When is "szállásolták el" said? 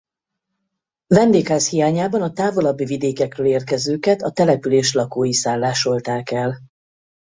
5.33-6.59